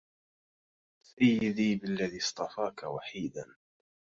[1.05, 3.55] سيدي بالذي اصطفاك وحيدا